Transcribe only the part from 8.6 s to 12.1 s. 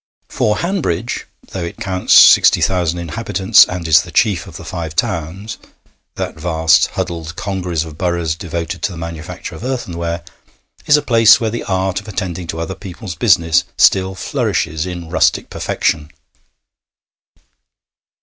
to the manufacture of earthenware is a place where the art of